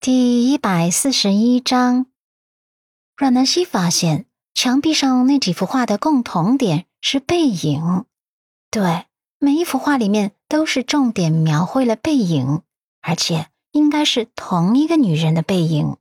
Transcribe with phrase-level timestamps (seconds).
[0.00, 2.06] 第一百四十一章，
[3.16, 8.04] 阮南希发现墙壁上那几幅画的共同点是背影。
[8.70, 9.06] 对，
[9.40, 12.62] 每一幅画里面都是重点描绘了背影，
[13.00, 15.96] 而且应该是同一个女人的背影。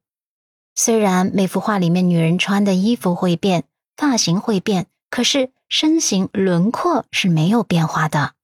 [0.75, 3.64] 虽然每幅画里面女人穿的衣服会变，
[3.95, 8.36] 发型会变，可是身形轮廓是没有变化的。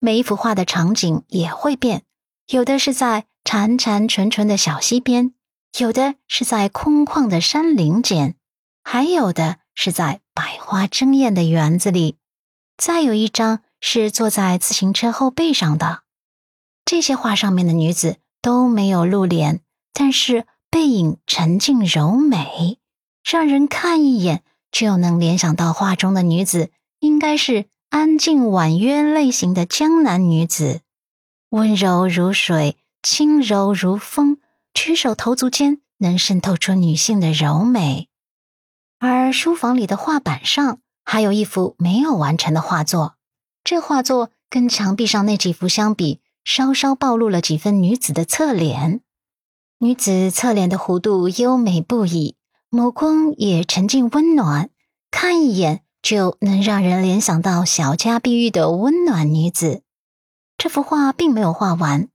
[0.00, 2.04] 每一幅画的场景也会变，
[2.46, 3.26] 有的是在。
[3.48, 5.32] 潺潺纯纯的小溪边，
[5.78, 8.34] 有的是在空旷的山林间，
[8.84, 12.18] 还有的是在百花争艳的园子里，
[12.76, 16.02] 再有一张是坐在自行车后背上的。
[16.84, 19.62] 这些画上面的女子都没有露脸，
[19.94, 22.76] 但是背影沉静柔美，
[23.24, 30.82] 让人看一眼就能联想到画中的女子应该是安静婉约类型的江南女子，
[31.48, 32.76] 温柔如水。
[33.02, 34.38] 轻柔如风，
[34.74, 38.08] 举手投足间能渗透出女性的柔美。
[38.98, 43.14] 而书房里的画板上还有一幅没有完成的画作，
[43.62, 49.00] 这画作跟墙壁上那几幅相比，稍稍暴露了几分女子的侧脸。
[49.78, 52.34] 女子侧脸的弧度优美不已，
[52.70, 54.70] 眸光也沉静温暖，
[55.12, 59.82] 看一眼就能让人联想到小家碧玉的温暖女子。
[60.56, 62.08] 这幅画并没有画完。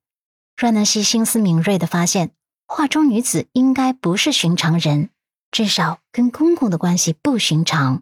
[0.64, 2.31] 阮南希心思敏锐的发现，
[2.66, 5.09] 画中女子应该不是寻常人，
[5.52, 8.02] 至少跟公公的关系不寻常。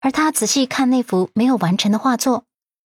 [0.00, 2.42] 而他仔细看那幅没有完成的画作，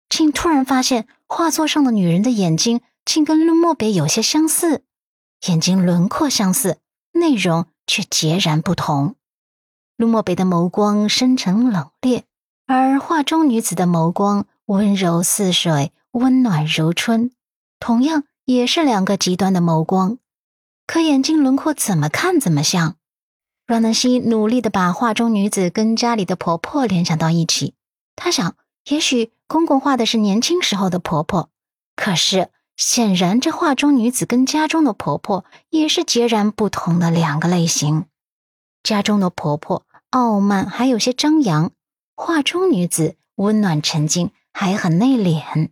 [0.09, 4.85] 竟突然发现画作上的女人的眼睛竟跟陆漠北有些相似，
[5.49, 6.79] 眼睛轮廓相似，
[7.11, 9.17] 内容却截然不同。
[9.97, 12.23] 陆漠北的眸光深沉冷冽，
[12.67, 17.33] 而画中女子的眸光温柔似水，温暖如春，
[17.81, 18.23] 同样。
[18.47, 20.19] 也是两个极端的眸光，
[20.87, 22.95] 可眼睛轮廓怎么看怎么像。
[23.67, 27.75] 阮南希努力的把画中女子跟家里的婆婆联想到一起，
[28.15, 28.57] 她想，
[28.89, 31.51] 也许公公画的是年轻时候的婆婆，
[31.97, 38.05] 可是显然这画中女子跟家中的婆婆也是截然不同的两个类型。
[38.85, 41.73] 家中的婆婆傲慢还有些张扬，
[42.15, 45.71] 画中女子温暖沉静还很内敛。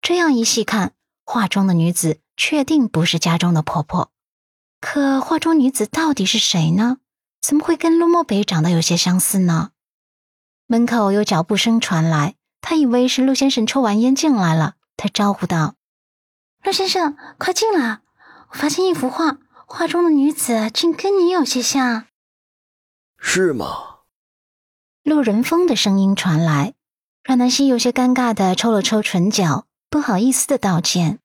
[0.00, 0.94] 这样一细看。
[1.28, 4.12] 画中的女子确定不是家中的婆婆，
[4.80, 6.98] 可画中女子到底是谁呢？
[7.42, 9.72] 怎么会跟陆漠北长得有些相似呢？
[10.68, 15.74] 门口有脚步声传来，他以为是陆先生抽完烟进来了，他招呼道
[16.62, 18.00] ：“陆先生，快进来！
[18.50, 22.06] 我发现一幅画，画中的女子竟跟你有些像。”
[23.18, 23.96] 是吗？
[25.02, 26.74] 陆仁峰的声音传来，
[27.24, 29.65] 阮南希有些尴尬的抽了抽唇角。
[29.88, 31.18] 不好意思的道歉。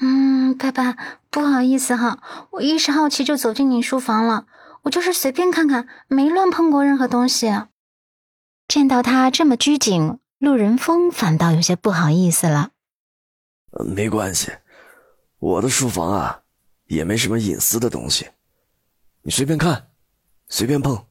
[0.00, 0.96] 嗯，爸爸，
[1.30, 4.46] 不好意思哈，我一时好奇就走进你书房了。
[4.82, 7.52] 我就是随便看看，没乱碰过任何东西。
[8.68, 12.70] 见到他这么拘谨，陆仁峰反倒有些不好意思了。
[13.94, 14.52] 没关系，
[15.38, 16.42] 我的书房啊，
[16.86, 18.28] 也没什么隐私的东西，
[19.22, 19.90] 你随便看，
[20.48, 21.06] 随便碰，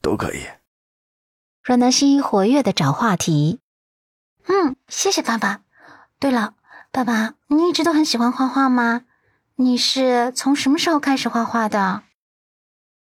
[0.00, 0.46] 都可以。
[1.62, 3.60] 阮南希活跃的找话题。
[4.46, 5.62] 嗯，谢谢爸爸。
[6.20, 6.54] 对了，
[6.90, 9.04] 爸爸，你一直都很喜欢画画吗？
[9.54, 12.02] 你是从什么时候开始画画的？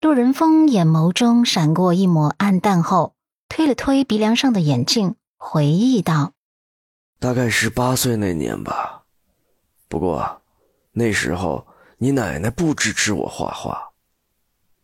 [0.02, 3.16] 陆仁峰眼眸中闪过一抹暗淡后，
[3.48, 6.34] 推了推鼻梁上的眼镜，回忆道
[7.18, 9.04] ：“大概十八岁那年吧。
[9.88, 10.42] 不过
[10.92, 11.66] 那时候
[12.00, 13.92] 你奶奶不支持我画画，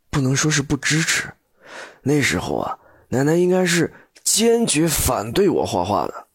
[0.10, 1.34] 不能说是不支持。
[2.04, 2.80] 那时候啊，
[3.10, 6.28] 奶奶应该是坚决反对我画画的，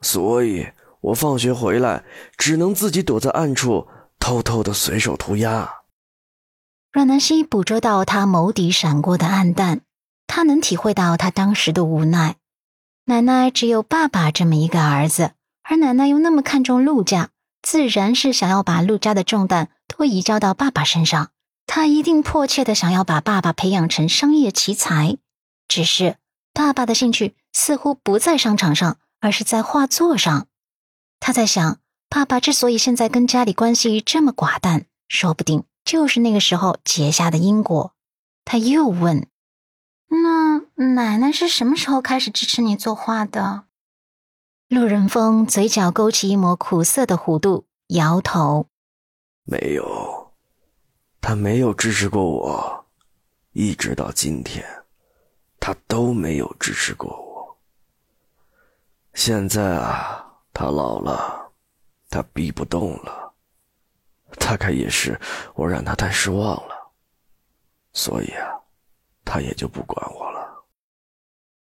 [0.00, 0.66] 所以。”
[1.02, 2.04] 我放学回来，
[2.36, 3.86] 只能自己躲在暗处，
[4.18, 5.70] 偷偷的随手涂鸦。
[6.92, 9.80] 阮南希捕捉到他眸底闪过的暗淡，
[10.26, 12.36] 他能体会到他当时的无奈。
[13.06, 17.30] 奶奶只有爸爸这么一个儿子，而奶奶又那么看重陆家，
[17.62, 21.30] 自然是想要把陆家的重担都移交到爸爸身上。
[21.66, 25.16] 他一定迫切的想要把爸爸培养成商业奇才，
[25.66, 26.16] 只是
[26.52, 30.46] 爸爸的兴趣似乎不在商场上，而是在画作上。
[31.24, 31.78] 他在想，
[32.08, 37.94] 爸爸之所以现在跟家里关系这么寡淡，说不定就是那个时候结下的因果。
[38.44, 39.28] 他又问
[40.10, 40.58] ：“那
[40.94, 43.66] 奶奶是什么时候开始支持你作画的？”
[44.66, 48.66] 陆仁峰嘴角勾起一抹苦涩的弧度，摇头
[49.46, 50.32] ：“没有，
[51.20, 52.86] 他没有支持过我，
[53.52, 54.66] 一直到今天，
[55.60, 57.58] 他都没有支持过我。
[59.14, 60.18] 现在啊。”
[60.52, 61.52] 他老了，
[62.08, 63.34] 他逼不动了。
[64.38, 65.20] 大概也是
[65.54, 66.92] 我让他太失望了，
[67.92, 68.48] 所以啊，
[69.26, 70.64] 他也就不管我了。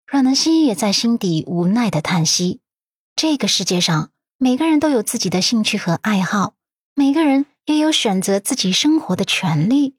[0.06, 2.61] 阮南希也在心底无奈的叹息：
[3.17, 6.55] 这个世界上，每个人都有自己的兴趣和爱好，
[6.94, 9.96] 每个人也有选择自己生活的权利，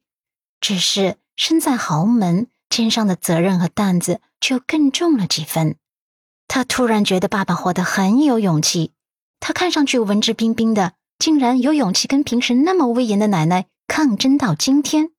[0.61, 5.78] 只是身在豪门，肩上的责任和担子就更重了几分。
[6.49, 8.91] 他突然觉得爸爸活得很有勇气，
[9.39, 10.95] 他看上去文质彬彬的。
[11.19, 15.09] 竟然有勇气跟平时那么威严的奶奶抗争到今天。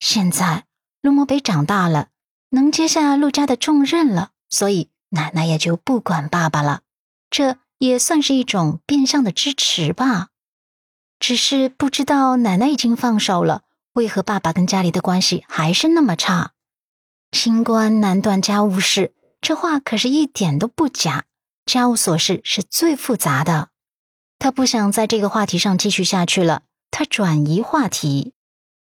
[0.00, 0.64] 现在
[1.02, 2.08] 陆漠北长大了，
[2.48, 6.80] 能接下陆家的重任了，所以奶奶也就不管爸爸了。
[7.28, 10.28] 这也算是一种变相的支持吧。
[11.20, 16.52] 只是不知道奶奶已经放手了，为何爸爸跟家里的关系还是那么差？
[17.30, 19.12] 清官难断家务事，
[19.46, 21.24] 这话可是一点都不假。
[21.66, 23.68] 家务琐事是最复杂的。
[24.40, 28.32] 他不想在这个话题上继续下去了，他转移话题。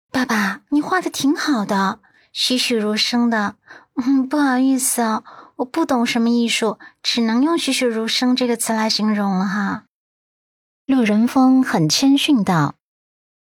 [0.09, 1.99] 爸爸，你画的挺好的，
[2.31, 3.57] 栩栩如生的。
[3.95, 5.21] 嗯，不好意思啊，
[5.57, 9.83] 我不懂什么艺术，只能用“栩栩如生”这个词来形容了哈。
[10.85, 12.75] 陆仁峰很谦逊道：“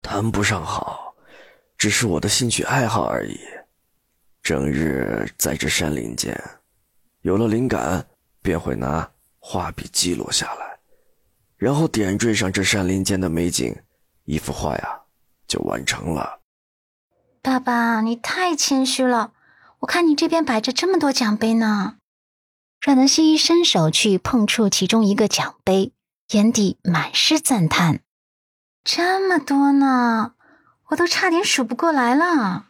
[0.04, 1.16] 谈不上好，
[1.78, 3.40] 只是我的兴趣爱好而已。
[4.44, 6.38] 整日在这山林间，
[7.22, 8.08] 有了灵感，
[8.42, 10.80] 便会拿画笔记录下来。”
[11.58, 13.76] 然后点缀上这山林间的美景，
[14.26, 15.02] 一幅画呀
[15.48, 16.40] 就完成了。
[17.44, 19.34] 爸爸，你太谦虚了，
[19.80, 21.98] 我看你这边摆着这么多奖杯呢。
[22.82, 25.94] 阮南希伸手去碰触其中一个奖杯，
[26.32, 28.00] 眼底满是赞叹
[28.84, 30.34] ：“这么多呢，
[30.88, 32.70] 我都差点数不过来了。”